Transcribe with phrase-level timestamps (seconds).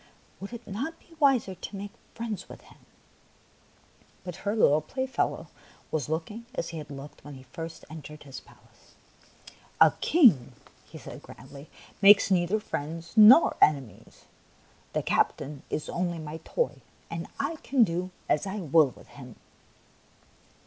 [0.39, 2.79] Would it not be wiser to make friends with him?"
[4.23, 5.45] But her little playfellow
[5.91, 8.95] was looking as he had looked when he first entered his palace.''
[9.89, 10.53] A king,"
[10.89, 11.69] he said grandly,"
[12.01, 14.25] makes neither friends nor enemies.
[14.93, 16.81] The captain is only my toy,
[17.11, 19.35] and I can do as I will with him."